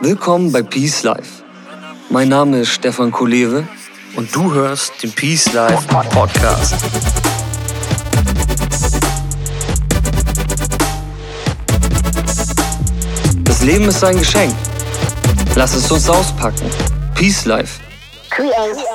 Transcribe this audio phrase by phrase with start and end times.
[0.00, 1.42] Willkommen bei Peace Life.
[2.10, 3.66] Mein Name ist Stefan Kolewe
[4.14, 6.74] und du hörst den Peace Life Podcast.
[13.44, 14.54] Das Leben ist ein Geschenk.
[15.54, 16.68] Lass es uns auspacken.
[17.14, 17.80] Peace Life.
[18.30, 18.86] Create.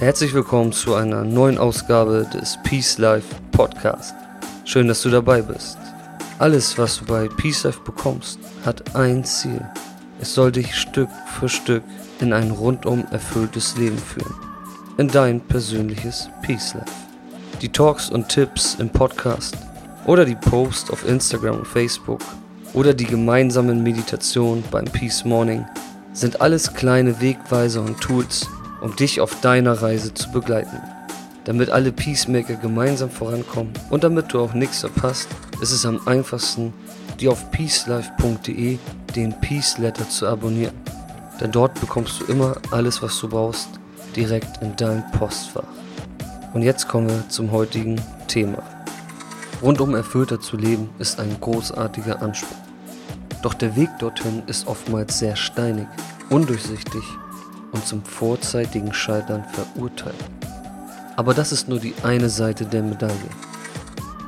[0.00, 4.14] Herzlich willkommen zu einer neuen Ausgabe des Peace Life Podcast.
[4.64, 5.76] Schön, dass du dabei bist.
[6.38, 9.60] Alles, was du bei Peace Life bekommst, hat ein Ziel.
[10.18, 11.82] Es soll dich Stück für Stück
[12.18, 14.34] in ein rundum erfülltes Leben führen.
[14.96, 16.86] In dein persönliches Peace Life.
[17.60, 19.54] Die Talks und Tipps im Podcast
[20.06, 22.22] oder die Posts auf Instagram und Facebook
[22.72, 25.66] oder die gemeinsamen Meditationen beim Peace Morning
[26.14, 28.48] sind alles kleine Wegweiser und Tools,
[28.80, 30.80] um dich auf deiner Reise zu begleiten.
[31.44, 35.28] Damit alle Peacemaker gemeinsam vorankommen und damit du auch nichts verpasst,
[35.60, 36.72] ist es am einfachsten,
[37.18, 38.78] dir auf peacelife.de
[39.14, 40.74] den Peace Letter zu abonnieren.
[41.40, 43.68] Denn dort bekommst du immer alles, was du brauchst,
[44.14, 45.64] direkt in dein Postfach.
[46.52, 48.62] Und jetzt kommen wir zum heutigen Thema.
[49.62, 52.56] Rundum erfüllter zu leben ist ein großartiger Anspruch.
[53.42, 55.86] Doch der Weg dorthin ist oftmals sehr steinig,
[56.28, 57.02] undurchsichtig
[57.72, 60.14] und zum vorzeitigen Scheitern verurteilt.
[61.16, 63.14] Aber das ist nur die eine Seite der Medaille.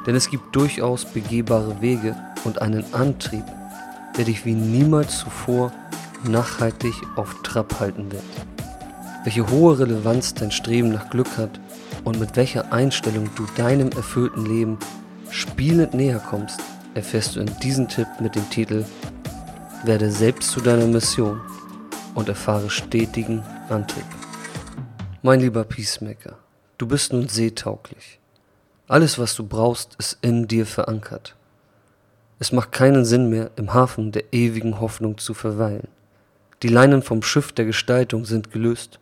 [0.07, 3.45] Denn es gibt durchaus begehbare Wege und einen Antrieb,
[4.17, 5.73] der dich wie niemals zuvor
[6.25, 8.23] nachhaltig auf Trab halten wird.
[9.25, 11.61] Welche hohe Relevanz dein Streben nach Glück hat
[12.05, 14.79] und mit welcher Einstellung du deinem erfüllten Leben
[15.31, 16.61] spielend näher kommst,
[16.95, 18.85] erfährst du in diesem Tipp mit dem Titel
[19.85, 21.41] Werde selbst zu deiner Mission
[22.15, 24.05] und erfahre stetigen Antrieb.
[25.23, 26.37] Mein lieber Peacemaker,
[26.79, 28.19] du bist nun seetauglich.
[28.89, 31.37] Alles, was du brauchst, ist in dir verankert.
[32.39, 35.89] Es macht keinen Sinn mehr, im Hafen der ewigen Hoffnung zu verweilen.
[36.63, 38.99] Die Leinen vom Schiff der Gestaltung sind gelöst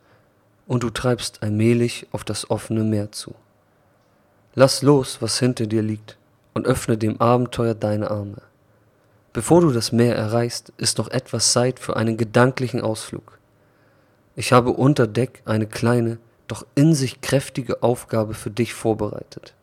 [0.67, 3.35] und du treibst allmählich auf das offene Meer zu.
[4.53, 6.17] Lass los, was hinter dir liegt,
[6.53, 8.41] und öffne dem Abenteuer deine Arme.
[9.33, 13.39] Bevor du das Meer erreichst, ist noch etwas Zeit für einen gedanklichen Ausflug.
[14.35, 19.53] Ich habe unter Deck eine kleine, doch in sich kräftige Aufgabe für dich vorbereitet.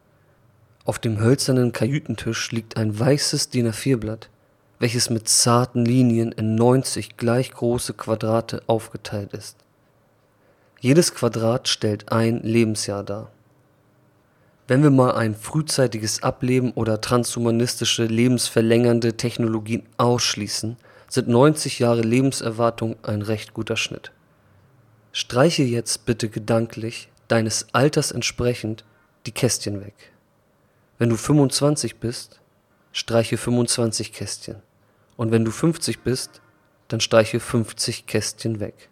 [0.85, 4.31] Auf dem hölzernen Kajütentisch liegt ein weißes DIN A4-Blatt,
[4.79, 9.59] welches mit zarten Linien in 90 gleich große Quadrate aufgeteilt ist.
[10.81, 13.31] Jedes Quadrat stellt ein Lebensjahr dar.
[14.69, 20.77] Wenn wir mal ein frühzeitiges Ableben oder transhumanistische lebensverlängernde Technologien ausschließen,
[21.09, 24.13] sind 90 Jahre Lebenserwartung ein recht guter Schnitt.
[25.11, 28.85] Streiche jetzt bitte gedanklich deines Alters entsprechend
[29.25, 30.13] die Kästchen weg.
[30.99, 32.39] Wenn du 25 bist,
[32.93, 34.57] streiche 25 Kästchen.
[35.17, 36.43] Und wenn du 50 bist,
[36.89, 38.91] dann streiche 50 Kästchen weg.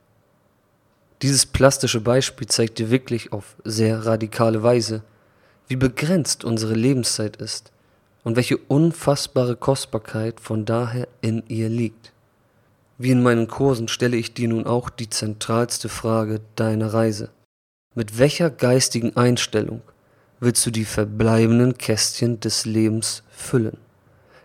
[1.20, 5.03] Dieses plastische Beispiel zeigt dir wirklich auf sehr radikale Weise,
[5.69, 7.72] wie begrenzt unsere Lebenszeit ist
[8.25, 12.12] und welche unfassbare Kostbarkeit von daher in ihr liegt.
[12.99, 17.31] Wie in meinen Kursen stelle ich dir nun auch die zentralste Frage deiner Reise.
[17.94, 19.82] Mit welcher geistigen Einstellung
[20.41, 23.78] willst du die verbleibenden Kästchen des Lebens füllen?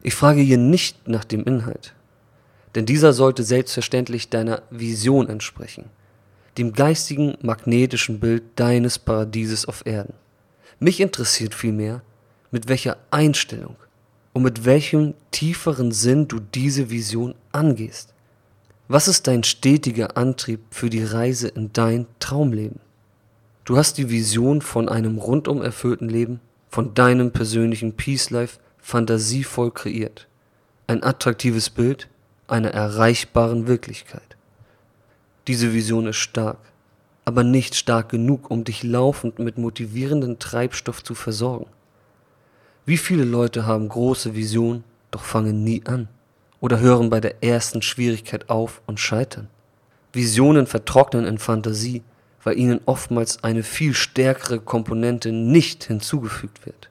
[0.03, 1.93] Ich frage hier nicht nach dem Inhalt,
[2.75, 5.85] denn dieser sollte selbstverständlich deiner Vision entsprechen,
[6.57, 10.13] dem geistigen magnetischen Bild deines Paradieses auf Erden.
[10.83, 12.01] Mich interessiert vielmehr,
[12.49, 13.75] mit welcher Einstellung
[14.33, 18.15] und mit welchem tieferen Sinn du diese Vision angehst.
[18.87, 22.79] Was ist dein stetiger Antrieb für die Reise in dein Traumleben?
[23.63, 29.69] Du hast die Vision von einem rundum erfüllten Leben, von deinem persönlichen Peace Life fantasievoll
[29.69, 30.27] kreiert.
[30.87, 32.07] Ein attraktives Bild
[32.47, 34.35] einer erreichbaren Wirklichkeit.
[35.45, 36.57] Diese Vision ist stark
[37.25, 41.67] aber nicht stark genug, um dich laufend mit motivierenden Treibstoff zu versorgen.
[42.85, 46.07] Wie viele Leute haben große Visionen, doch fangen nie an
[46.59, 49.47] oder hören bei der ersten Schwierigkeit auf und scheitern.
[50.13, 52.03] Visionen vertrocknen in Fantasie,
[52.43, 56.89] weil ihnen oftmals eine viel stärkere Komponente nicht hinzugefügt wird.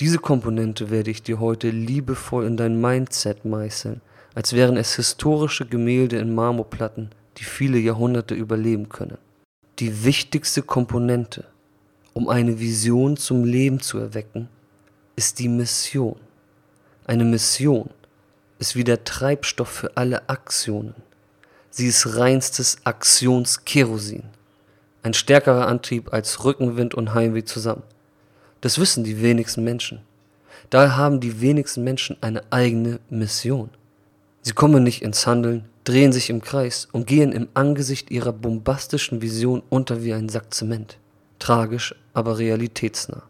[0.00, 4.02] Diese Komponente werde ich dir heute liebevoll in dein Mindset meißeln,
[4.34, 9.16] als wären es historische Gemälde in Marmorplatten, die viele Jahrhunderte überleben können
[9.78, 11.44] die wichtigste Komponente,
[12.12, 14.48] um eine Vision zum Leben zu erwecken,
[15.16, 16.16] ist die Mission.
[17.04, 17.90] Eine Mission
[18.58, 20.94] ist wie der Treibstoff für alle Aktionen,
[21.76, 24.22] Sie ist reinstes Aktionskerosin.
[25.02, 27.82] Ein stärkerer Antrieb als Rückenwind und Heimweh zusammen.
[28.62, 30.00] Das wissen die wenigsten Menschen.
[30.70, 33.68] Daher haben die wenigsten Menschen eine eigene Mission.
[34.40, 39.22] Sie kommen nicht ins Handeln, drehen sich im Kreis und gehen im Angesicht ihrer bombastischen
[39.22, 40.98] Vision unter wie ein Sack Zement.
[41.38, 43.22] Tragisch, aber realitätsnah.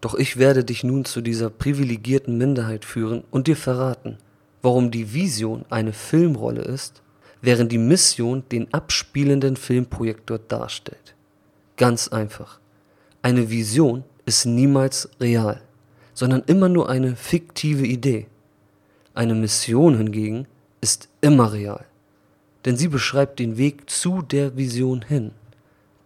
[0.00, 4.16] Doch ich werde dich nun zu dieser privilegierten Minderheit führen und dir verraten,
[4.62, 7.02] warum die Vision eine Filmrolle ist,
[7.42, 11.14] während die Mission den abspielenden Filmprojektor darstellt.
[11.76, 12.60] Ganz einfach.
[13.20, 15.60] Eine Vision ist niemals real,
[16.14, 18.26] sondern immer nur eine fiktive Idee.
[19.12, 20.46] Eine Mission hingegen
[20.84, 21.86] ist immer real,
[22.66, 25.30] denn sie beschreibt den Weg zu der Vision hin.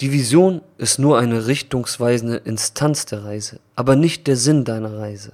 [0.00, 5.32] Die Vision ist nur eine richtungsweisende Instanz der Reise, aber nicht der Sinn deiner Reise.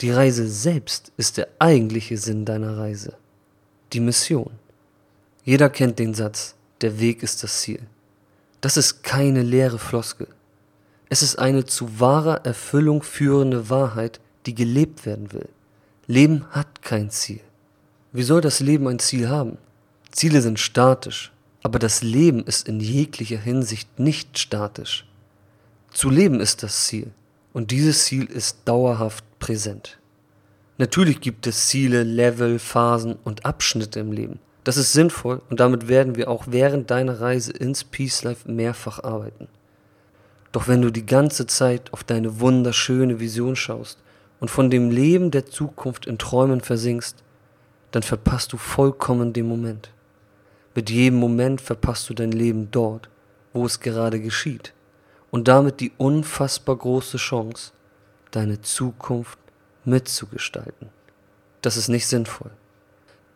[0.00, 3.14] Die Reise selbst ist der eigentliche Sinn deiner Reise.
[3.92, 4.50] Die Mission.
[5.44, 7.82] Jeder kennt den Satz, der Weg ist das Ziel.
[8.60, 10.26] Das ist keine leere Floskel.
[11.08, 15.48] Es ist eine zu wahrer Erfüllung führende Wahrheit, die gelebt werden will.
[16.08, 17.42] Leben hat kein Ziel.
[18.14, 19.56] Wie soll das Leben ein Ziel haben?
[20.10, 21.32] Ziele sind statisch,
[21.62, 25.06] aber das Leben ist in jeglicher Hinsicht nicht statisch.
[25.94, 27.10] Zu leben ist das Ziel,
[27.54, 29.98] und dieses Ziel ist dauerhaft präsent.
[30.76, 34.40] Natürlich gibt es Ziele, Level, Phasen und Abschnitte im Leben.
[34.62, 39.02] Das ist sinnvoll und damit werden wir auch während deiner Reise ins Peace Life mehrfach
[39.02, 39.48] arbeiten.
[40.52, 43.98] Doch wenn du die ganze Zeit auf deine wunderschöne Vision schaust
[44.38, 47.16] und von dem Leben der Zukunft in Träumen versinkst,
[47.92, 49.90] dann verpasst du vollkommen den Moment.
[50.74, 53.08] Mit jedem Moment verpasst du dein Leben dort,
[53.52, 54.74] wo es gerade geschieht
[55.30, 57.72] und damit die unfassbar große Chance,
[58.30, 59.38] deine Zukunft
[59.84, 60.88] mitzugestalten.
[61.60, 62.50] Das ist nicht sinnvoll.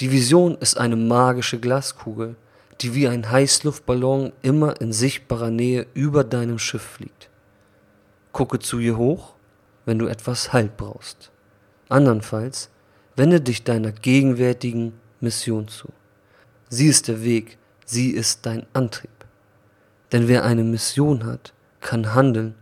[0.00, 2.36] Die Vision ist eine magische Glaskugel,
[2.80, 7.30] die wie ein Heißluftballon immer in sichtbarer Nähe über deinem Schiff fliegt.
[8.32, 9.34] Gucke zu ihr hoch,
[9.86, 11.30] wenn du etwas Halt brauchst.
[11.88, 12.68] Andernfalls
[13.16, 15.88] wende dich deiner gegenwärtigen Mission zu.
[16.68, 19.10] Sie ist der Weg, sie ist dein Antrieb.
[20.12, 22.54] Denn wer eine Mission hat, kann handeln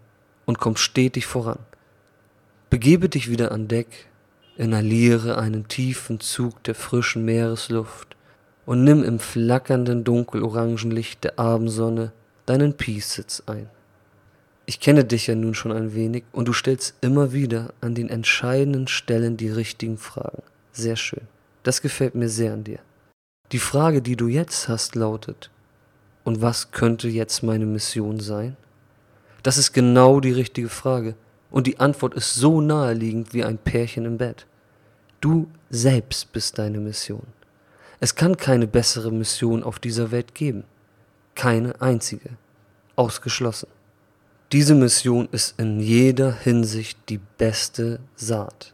[0.46, 1.58] und kommt stetig voran.
[2.70, 4.08] Begebe dich wieder an Deck,
[4.56, 8.16] inhaliere einen tiefen Zug der frischen Meeresluft
[8.66, 12.12] und nimm im flackernden dunkelorangen Licht der Abendsonne
[12.46, 13.68] deinen Peace-Sitz ein.
[14.66, 18.08] Ich kenne dich ja nun schon ein wenig und du stellst immer wieder an den
[18.08, 20.42] entscheidenden Stellen die richtigen Fragen.
[20.72, 21.22] Sehr schön.
[21.62, 22.78] Das gefällt mir sehr an dir.
[23.52, 25.50] Die Frage, die du jetzt hast, lautet,
[26.24, 28.56] und was könnte jetzt meine Mission sein?
[29.42, 31.14] Das ist genau die richtige Frage.
[31.50, 34.46] Und die Antwort ist so naheliegend wie ein Pärchen im Bett.
[35.20, 37.26] Du selbst bist deine Mission.
[38.00, 40.64] Es kann keine bessere Mission auf dieser Welt geben.
[41.34, 42.30] Keine einzige.
[42.96, 43.68] Ausgeschlossen.
[44.54, 48.72] Diese Mission ist in jeder Hinsicht die beste Saat.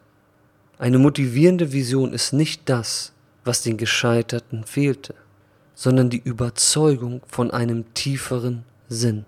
[0.79, 3.15] Eine motivierende Vision ist nicht das,
[3.47, 5.15] was den Gescheiterten fehlte,
[5.75, 9.25] sondern die Überzeugung von einem tieferen Sinn.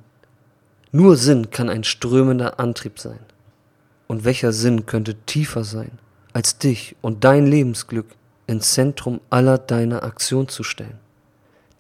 [0.91, 3.21] Nur Sinn kann ein strömender Antrieb sein.
[4.07, 5.93] Und welcher Sinn könnte tiefer sein,
[6.35, 8.09] als dich und dein Lebensglück
[8.47, 10.99] ins Zentrum aller deiner Aktion zu stellen?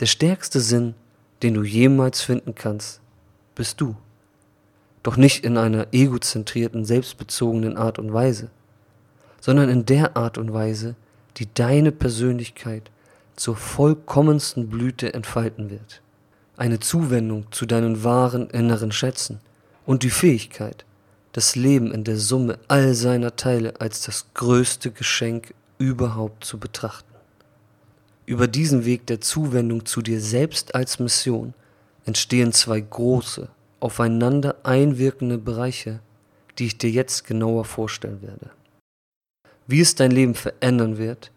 [0.00, 0.94] Der stärkste Sinn,
[1.42, 3.02] den du jemals finden kannst,
[3.54, 3.96] bist du.
[5.02, 8.50] Doch nicht in einer egozentrierten, selbstbezogenen Art und Weise,
[9.40, 10.94] sondern in der Art und Weise,
[11.36, 12.90] die deine Persönlichkeit
[13.34, 16.00] zur vollkommensten Blüte entfalten wird.
[16.56, 19.40] Eine Zuwendung zu deinen wahren inneren Schätzen
[19.86, 20.84] und die Fähigkeit,
[21.32, 27.12] das Leben in der Summe all seiner Teile als das größte Geschenk überhaupt zu betrachten.
[28.26, 31.54] Über diesen Weg der Zuwendung zu dir selbst als Mission
[32.04, 33.48] entstehen zwei große,
[33.82, 36.00] aufeinander einwirkende Bereiche,
[36.58, 38.50] die ich dir jetzt genauer vorstellen werde
[39.66, 41.30] wie es dein Leben verändern wird,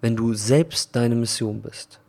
[0.00, 2.00] wenn du selbst deine Mission bist.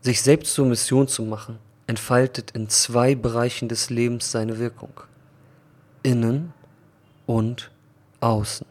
[0.00, 4.92] Sich selbst zur Mission zu machen, entfaltet in zwei Bereichen des Lebens seine Wirkung.
[6.02, 6.52] Innen
[7.26, 7.70] und
[8.20, 8.66] außen.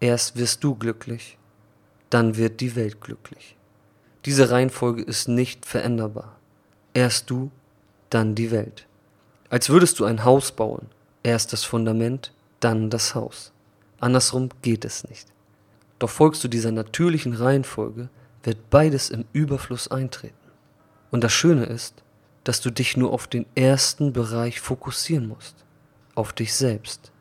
[0.00, 1.38] Erst wirst du glücklich,
[2.10, 3.56] dann wird die Welt glücklich.
[4.24, 6.36] Diese Reihenfolge ist nicht veränderbar.
[6.94, 7.50] Erst du,
[8.10, 8.86] dann die Welt.
[9.54, 10.88] Als würdest du ein Haus bauen.
[11.22, 13.52] Erst das Fundament, dann das Haus.
[14.00, 15.28] Andersrum geht es nicht.
[16.00, 18.08] Doch folgst du dieser natürlichen Reihenfolge,
[18.42, 20.34] wird beides im Überfluss eintreten.
[21.12, 22.02] Und das Schöne ist,
[22.42, 25.54] dass du dich nur auf den ersten Bereich fokussieren musst,
[26.16, 27.12] auf dich selbst.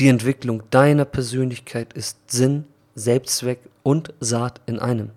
[0.00, 2.64] Die Entwicklung deiner Persönlichkeit ist Sinn,
[2.96, 5.10] Selbstzweck und Saat in einem.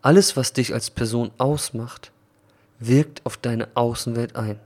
[0.00, 2.10] Alles, was dich als Person ausmacht,
[2.78, 4.58] wirkt auf deine Außenwelt ein.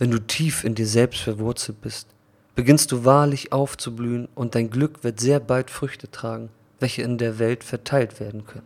[0.00, 2.06] Wenn du tief in dir selbst verwurzelt bist,
[2.54, 7.38] beginnst du wahrlich aufzublühen und dein Glück wird sehr bald Früchte tragen, welche in der
[7.38, 8.64] Welt verteilt werden können.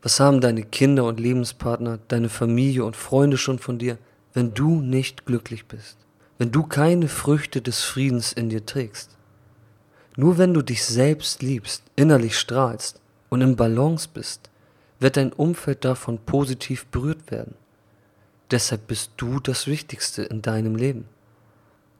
[0.00, 3.98] Was haben deine Kinder und Lebenspartner, deine Familie und Freunde schon von dir,
[4.32, 5.98] wenn du nicht glücklich bist?
[6.38, 9.18] Wenn du keine Früchte des Friedens in dir trägst?
[10.16, 14.48] Nur wenn du dich selbst liebst, innerlich strahlst und im Balance bist,
[15.00, 17.56] wird dein Umfeld davon positiv berührt werden.
[18.50, 21.06] Deshalb bist du das Wichtigste in deinem Leben.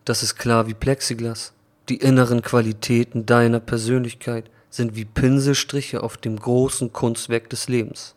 [0.05, 1.53] Das ist klar wie Plexiglas.
[1.89, 8.15] Die inneren Qualitäten deiner Persönlichkeit sind wie Pinselstriche auf dem großen Kunstwerk des Lebens.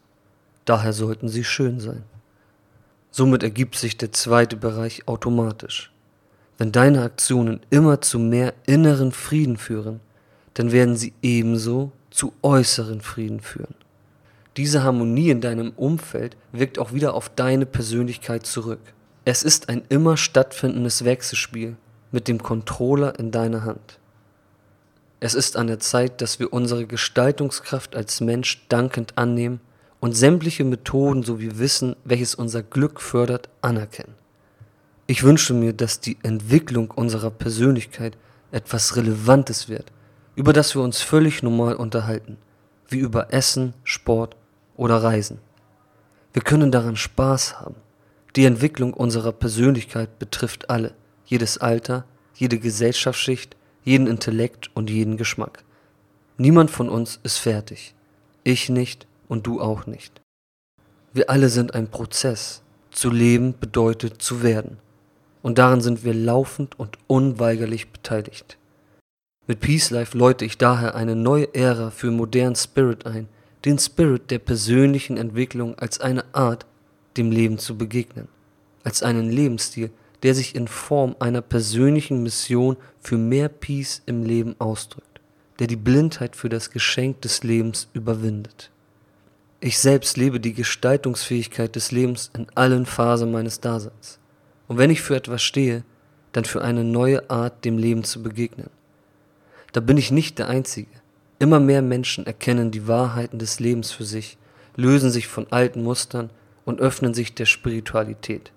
[0.66, 2.04] Daher sollten sie schön sein.
[3.12, 5.92] Somit ergibt sich der zweite Bereich automatisch.
[6.58, 10.00] Wenn deine Aktionen immer zu mehr inneren Frieden führen,
[10.54, 13.75] dann werden sie ebenso zu äußeren Frieden führen.
[14.56, 18.82] Diese Harmonie in deinem Umfeld wirkt auch wieder auf deine Persönlichkeit zurück.
[19.26, 21.76] Es ist ein immer stattfindendes Wechselspiel
[22.12, 24.00] mit dem Controller in deiner Hand.
[25.20, 29.60] Es ist an der Zeit, dass wir unsere Gestaltungskraft als Mensch dankend annehmen
[30.00, 34.14] und sämtliche Methoden sowie Wissen, welches unser Glück fördert, anerkennen.
[35.08, 38.18] Ich wünsche mir, dass die Entwicklung unserer Persönlichkeit
[38.52, 39.92] etwas Relevantes wird,
[40.36, 42.38] über das wir uns völlig normal unterhalten,
[42.90, 44.36] wie über Essen, Sport
[44.75, 45.39] oder Reisen.
[46.34, 47.75] Wir können daran Spaß haben.
[48.36, 50.94] Die Entwicklung unserer Persönlichkeit betrifft alle,
[51.25, 55.63] jedes Alter, jede Gesellschaftsschicht, jeden Intellekt und jeden Geschmack.
[56.38, 57.94] Niemand von uns ist fertig.
[58.44, 60.22] Ich nicht und du auch nicht.
[61.13, 62.62] Wir alle sind ein Prozess.
[62.89, 64.77] Zu leben bedeutet zu werden.
[65.44, 68.58] Und daran sind wir laufend und unweigerlich beteiligt.
[69.46, 73.27] Mit Peace Life läute ich daher eine neue Ära für modernen Spirit ein,
[73.65, 76.65] den Spirit der persönlichen Entwicklung als eine Art,
[77.17, 78.27] dem Leben zu begegnen,
[78.84, 79.91] als einen Lebensstil,
[80.24, 85.20] der sich in Form einer persönlichen Mission für mehr Peace im Leben ausdrückt,
[85.60, 88.72] der die Blindheit für das Geschenk des Lebens überwindet.
[89.60, 94.20] Ich selbst lebe die Gestaltungsfähigkeit des Lebens in allen Phasen meines Daseins.
[94.67, 95.84] Und wenn ich für etwas stehe,
[96.34, 98.70] dann für eine neue Art, dem Leben zu begegnen.
[99.72, 100.89] Da bin ich nicht der Einzige.
[101.44, 104.38] Immer mehr Menschen erkennen die Wahrheiten des Lebens für sich,
[104.78, 106.30] lösen sich von alten Mustern
[106.64, 108.54] und öffnen sich der Spiritualität.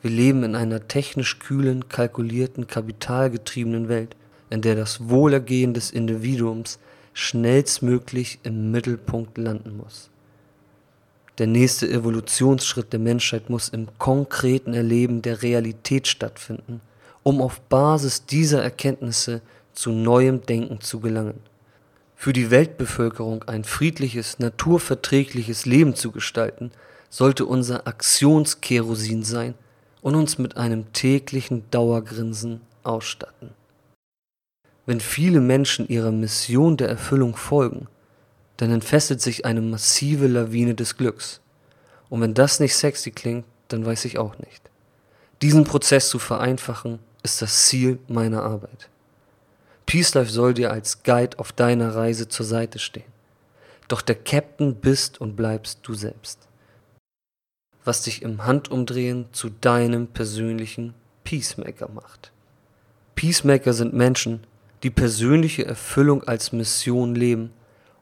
[0.00, 4.14] Wir leben in einer technisch kühlen, kalkulierten, kapitalgetriebenen Welt,
[4.48, 6.78] in der das Wohlergehen des Individuums
[7.14, 10.08] schnellstmöglich im Mittelpunkt landen muss.
[11.38, 16.80] Der nächste Evolutionsschritt der Menschheit muss im konkreten Erleben der Realität stattfinden,
[17.24, 21.40] um auf Basis dieser Erkenntnisse zu neuem Denken zu gelangen
[22.20, 26.72] für die Weltbevölkerung ein friedliches, naturverträgliches Leben zu gestalten,
[27.10, 29.54] sollte unser Aktionskerosin sein
[30.02, 33.50] und uns mit einem täglichen Dauergrinsen ausstatten.
[34.84, 37.86] Wenn viele Menschen ihrer Mission der Erfüllung folgen,
[38.56, 41.40] dann entfesselt sich eine massive Lawine des Glücks.
[42.08, 44.70] Und wenn das nicht sexy klingt, dann weiß ich auch nicht.
[45.40, 48.88] Diesen Prozess zu vereinfachen, ist das Ziel meiner Arbeit.
[49.88, 53.10] Peace Life soll dir als Guide auf deiner Reise zur Seite stehen.
[53.88, 56.46] Doch der Captain bist und bleibst du selbst.
[57.86, 60.92] Was dich im Handumdrehen zu deinem persönlichen
[61.24, 62.32] Peacemaker macht.
[63.14, 64.46] Peacemaker sind Menschen,
[64.82, 67.54] die persönliche Erfüllung als Mission leben,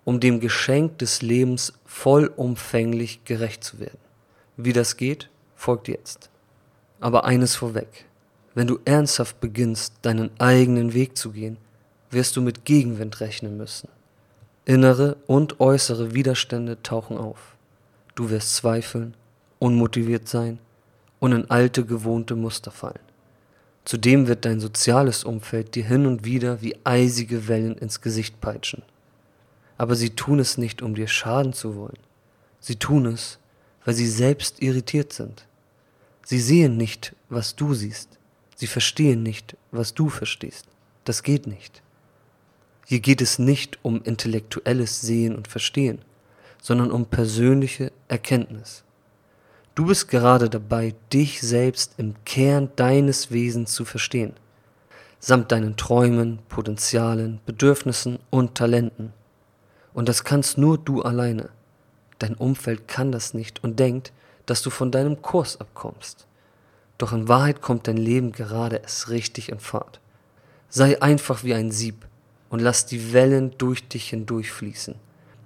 [0.05, 4.01] um dem Geschenk des Lebens vollumfänglich gerecht zu werden.
[4.57, 6.31] Wie das geht, folgt jetzt.
[6.99, 8.07] Aber eines vorweg.
[8.57, 11.59] Wenn du ernsthaft beginnst, deinen eigenen Weg zu gehen,
[12.11, 13.89] wirst du mit Gegenwind rechnen müssen.
[14.65, 17.57] Innere und äußere Widerstände tauchen auf.
[18.15, 19.15] Du wirst zweifeln,
[19.59, 20.59] unmotiviert sein
[21.21, 22.99] und in alte gewohnte Muster fallen.
[23.85, 28.83] Zudem wird dein soziales Umfeld dir hin und wieder wie eisige Wellen ins Gesicht peitschen.
[29.79, 31.99] Aber sie tun es nicht, um dir schaden zu wollen.
[32.59, 33.39] Sie tun es,
[33.85, 35.47] weil sie selbst irritiert sind.
[36.25, 38.19] Sie sehen nicht, was du siehst.
[38.57, 40.67] Sie verstehen nicht, was du verstehst.
[41.05, 41.83] Das geht nicht.
[42.89, 45.99] Hier geht es nicht um intellektuelles Sehen und Verstehen,
[46.63, 48.85] sondern um persönliche Erkenntnis.
[49.75, 54.35] Du bist gerade dabei, dich selbst im Kern deines Wesens zu verstehen,
[55.19, 59.13] samt deinen Träumen, Potenzialen, Bedürfnissen und Talenten.
[59.93, 61.49] Und das kannst nur du alleine.
[62.21, 64.13] Dein Umfeld kann das nicht und denkt,
[64.47, 66.29] dass du von deinem Kurs abkommst.
[66.99, 69.99] Doch in Wahrheit kommt dein Leben gerade erst richtig in Fahrt.
[70.69, 72.07] Sei einfach wie ein Sieb,
[72.49, 74.95] und lass die Wellen durch dich hindurchfließen.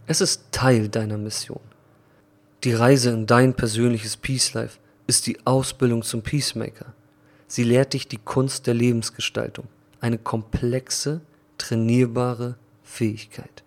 [0.07, 1.61] Es ist Teil deiner Mission.
[2.64, 6.92] Die Reise in dein persönliches Peace Life ist die Ausbildung zum Peacemaker.
[7.47, 9.66] Sie lehrt dich die Kunst der Lebensgestaltung,
[10.00, 11.21] eine komplexe,
[11.59, 13.64] trainierbare Fähigkeit.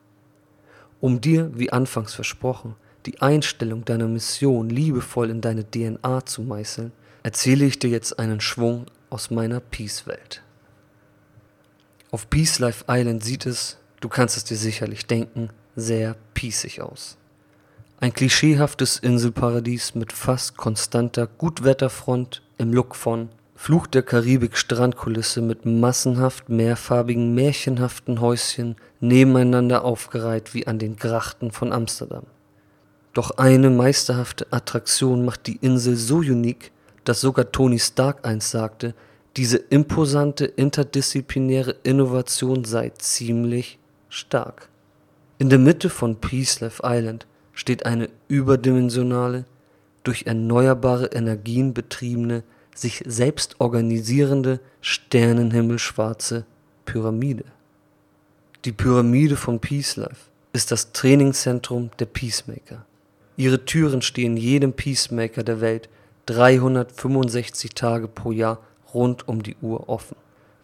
[1.02, 2.76] Um dir, wie anfangs versprochen,
[3.06, 6.92] die Einstellung deiner Mission liebevoll in deine DNA zu meißeln,
[7.24, 10.42] erzähle ich dir jetzt einen Schwung aus meiner Peace-Welt.
[12.14, 17.18] Auf Peace Life Island sieht es, du kannst es dir sicherlich denken, sehr piesig aus.
[18.00, 25.66] Ein klischeehaftes Inselparadies mit fast konstanter Gutwetterfront im Look von Fluch der Karibik Strandkulisse mit
[25.66, 32.28] massenhaft mehrfarbigen, märchenhaften Häuschen nebeneinander aufgereiht wie an den Grachten von Amsterdam.
[33.14, 36.72] Doch eine meisterhafte Attraktion macht die Insel so unique,
[37.06, 38.94] dass sogar Tony Stark einst sagte,
[39.36, 44.70] diese imposante interdisziplinäre Innovation sei ziemlich stark.
[45.40, 49.46] In der Mitte von Peaceland Island steht eine überdimensionale,
[50.04, 52.44] durch erneuerbare Energien betriebene,
[52.76, 56.46] sich selbst organisierende, sternenhimmelschwarze
[56.86, 57.46] Pyramide.
[58.66, 62.86] Die Pyramide von Peace Life ist das Trainingszentrum der Peacemaker.
[63.36, 65.90] Ihre Türen stehen jedem Peacemaker der Welt
[66.28, 68.60] 365 Tage pro Jahr
[68.94, 70.16] rund um die Uhr offen.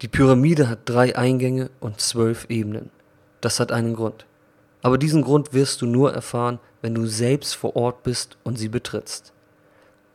[0.01, 2.89] Die Pyramide hat drei Eingänge und zwölf Ebenen.
[3.41, 4.25] Das hat einen Grund.
[4.81, 8.69] Aber diesen Grund wirst du nur erfahren, wenn du selbst vor Ort bist und sie
[8.69, 9.33] betrittst.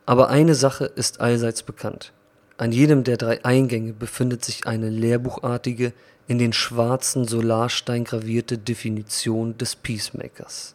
[0.07, 2.13] Aber eine Sache ist allseits bekannt.
[2.57, 5.93] An jedem der drei Eingänge befindet sich eine lehrbuchartige,
[6.27, 10.75] in den schwarzen Solarstein gravierte Definition des Peacemakers.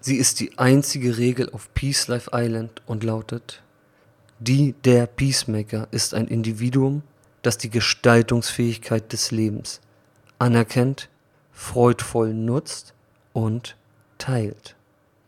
[0.00, 3.62] Sie ist die einzige Regel auf Peace Life Island und lautet:
[4.40, 7.02] Die der Peacemaker ist ein Individuum,
[7.42, 9.80] das die Gestaltungsfähigkeit des Lebens
[10.38, 11.08] anerkennt,
[11.52, 12.94] freudvoll nutzt
[13.32, 13.76] und
[14.18, 14.76] teilt.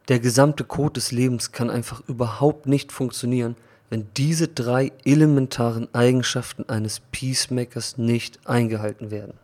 [0.08, 3.56] Der gesamte Code des Lebens kann einfach überhaupt nicht funktionieren,
[3.90, 9.34] wenn diese drei elementaren Eigenschaften eines Peacemakers nicht eingehalten werden.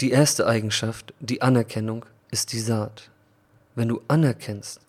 [0.00, 3.10] Die erste Eigenschaft, die Anerkennung, ist die Saat.
[3.74, 4.80] Wenn du anerkennst,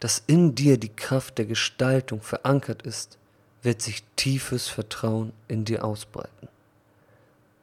[0.00, 3.18] dass in dir die Kraft der Gestaltung verankert ist,
[3.62, 6.48] wird sich tiefes Vertrauen in dir ausbreiten.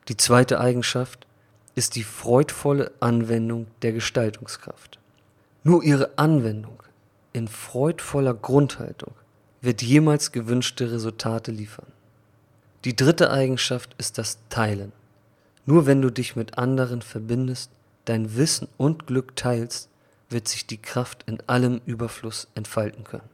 [0.08, 1.26] Die zweite Eigenschaft
[1.74, 5.00] ist die freudvolle Anwendung der Gestaltungskraft.
[5.64, 6.84] Nur ihre Anwendung
[7.34, 9.14] in freudvoller Grundhaltung
[9.62, 11.88] wird jemals gewünschte Resultate liefern.
[12.86, 14.92] Die dritte Eigenschaft ist das Teilen.
[15.66, 17.72] Nur wenn du dich mit anderen verbindest,
[18.06, 19.90] dein Wissen und Glück teilst,
[20.30, 23.30] wird sich die Kraft in allem Überfluss entfalten können.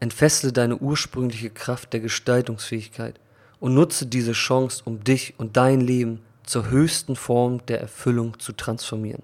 [0.00, 3.20] Entfessle deine ursprüngliche Kraft der Gestaltungsfähigkeit
[3.60, 8.52] und nutze diese Chance, um dich und dein Leben zur höchsten Form der Erfüllung zu
[8.52, 9.22] transformieren.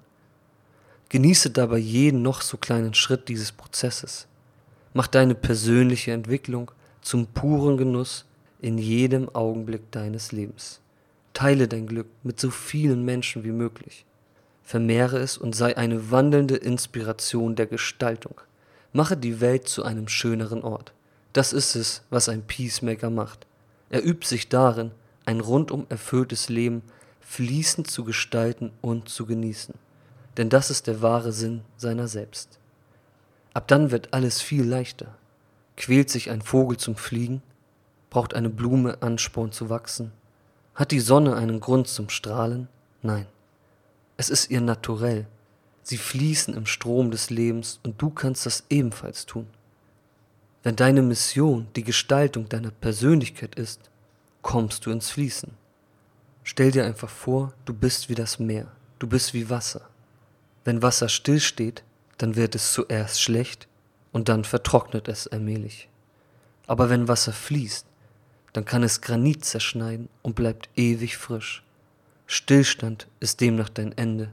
[1.09, 4.29] Genieße dabei jeden noch so kleinen Schritt dieses Prozesses.
[4.95, 8.27] Mach deine persönliche Entwicklung zum puren Genuss
[8.61, 10.81] in jedem Augenblick deines Lebens.
[11.33, 14.05] Teile dein Glück mit so vielen Menschen wie möglich.
[14.69, 18.39] Vermehre es und sei eine wandelnde Inspiration der Gestaltung.
[18.93, 20.93] Mache die Welt zu einem schöneren Ort.
[21.33, 23.47] Das ist es, was ein Peacemaker macht.
[23.89, 24.91] Er übt sich darin,
[25.25, 26.83] ein rundum erfülltes Leben
[27.23, 29.75] fließend zu gestalten und zu genießen.
[30.37, 32.59] Denn das ist der wahre Sinn seiner selbst.
[33.55, 35.17] Ab dann wird alles viel leichter.
[35.79, 37.41] Quält sich ein Vogel zum Fliegen?
[38.11, 40.13] Braucht eine Blume Ansporn zu wachsen?
[40.75, 42.69] Hat die Sonne einen Grund zum Strahlen?
[43.01, 43.25] Nein.
[44.21, 45.29] Es ist ihr Naturell.
[45.85, 49.47] Sie fließen im Strom des Lebens und du kannst das ebenfalls tun.
[50.65, 53.91] Wenn deine Mission die Gestaltung deiner Persönlichkeit ist,
[54.43, 55.53] kommst du ins Fließen.
[56.43, 58.67] Stell dir einfach vor, du bist wie das Meer,
[58.99, 59.89] du bist wie Wasser.
[60.65, 61.85] Wenn Wasser stillsteht,
[62.17, 63.69] dann wird es zuerst schlecht
[64.11, 65.89] und dann vertrocknet es allmählich.
[66.67, 67.87] Aber wenn Wasser fließt,
[68.53, 71.63] dann kann es Granit zerschneiden und bleibt ewig frisch.
[72.31, 74.31] Stillstand ist demnach dein Ende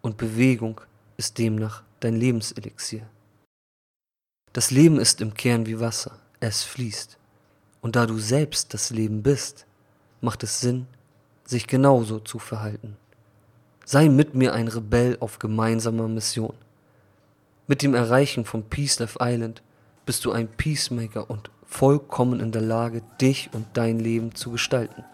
[0.00, 0.80] und Bewegung
[1.16, 3.08] ist demnach dein Lebenselixier.
[4.52, 7.16] Das Leben ist im Kern wie Wasser, es fließt.
[7.80, 9.66] Und da du selbst das Leben bist,
[10.20, 10.88] macht es Sinn,
[11.44, 12.96] sich genauso zu verhalten.
[13.84, 16.56] Sei mit mir ein Rebell auf gemeinsamer Mission.
[17.68, 19.62] Mit dem Erreichen von Peace Love Island
[20.06, 25.04] bist du ein Peacemaker und vollkommen in der Lage, dich und dein Leben zu gestalten.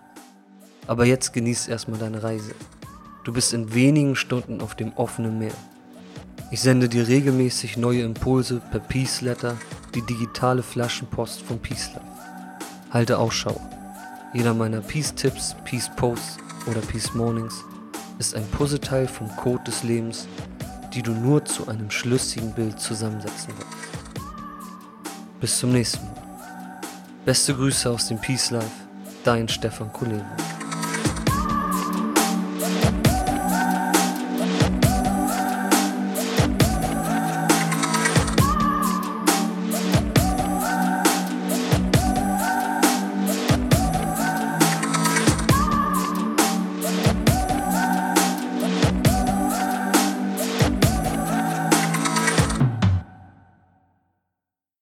[0.87, 2.55] Aber jetzt genieß erstmal deine Reise.
[3.25, 5.55] Du bist in wenigen Stunden auf dem offenen Meer.
[6.51, 9.57] Ich sende dir regelmäßig neue Impulse per Peace Letter,
[9.95, 12.07] die digitale Flaschenpost von Peace Life.
[12.91, 13.61] Halte Ausschau.
[14.35, 17.65] Jeder meiner Peace-Tipps, Peace-Posts oder Peace-Mornings
[18.19, 20.29] ist ein Puzzleteil vom Code des Lebens
[20.95, 24.21] die du nur zu einem schlüssigen Bild zusammensetzen willst.
[25.41, 26.23] Bis zum nächsten Mal.
[27.25, 28.71] Beste Grüße aus dem Peace Life,
[29.25, 30.54] dein Stefan Kuleva.